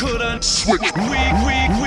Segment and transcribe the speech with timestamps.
[0.00, 0.80] couldn't switch.
[0.96, 1.79] We, we,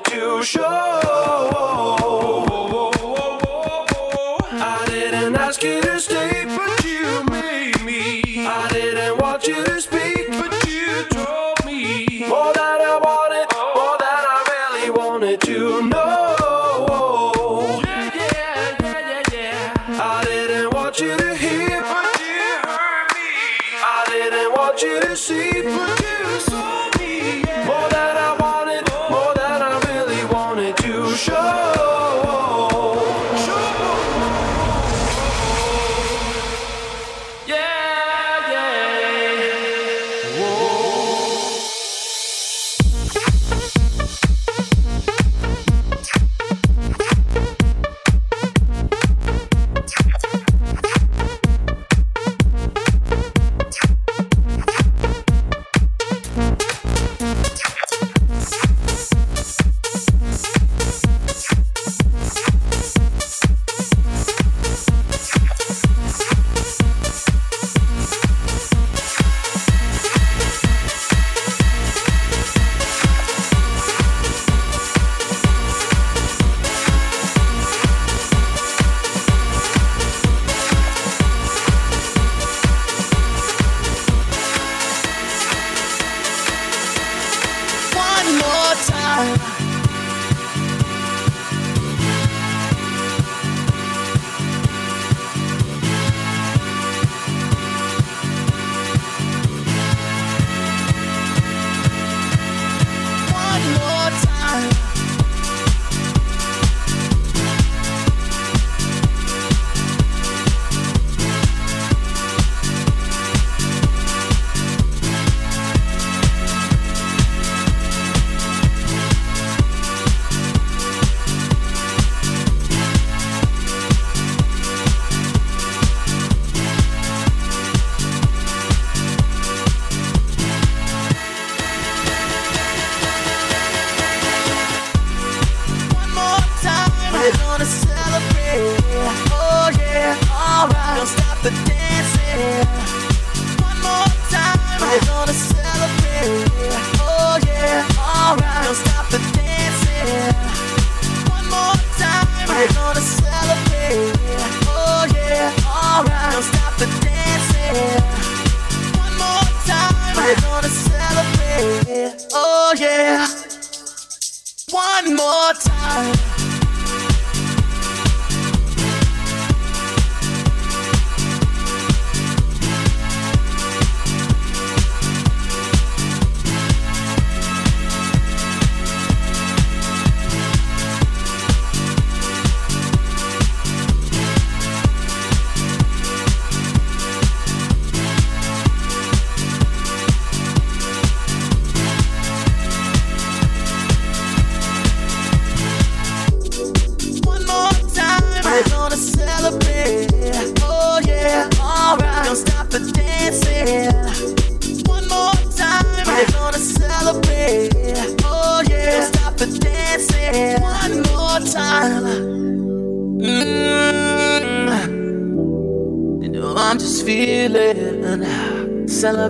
[0.00, 1.19] wanted to show.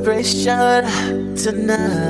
[0.02, 2.09] Celebration tonight.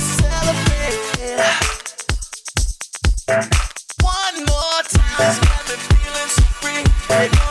[3.31, 5.39] One more time.
[5.39, 7.50] Got me feeling so free.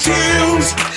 [0.00, 0.89] chills.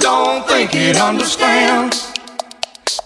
[0.00, 2.12] don't think it understands.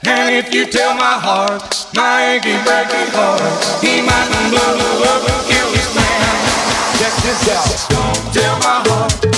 [0.06, 4.74] And if you tell my heart, my achy, breaky heart, he mightn't blow
[5.12, 6.34] up and kill his man.
[6.98, 7.88] Check this out.
[7.90, 9.33] Don't tell my heart.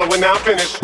[0.00, 0.81] Spit when I'm.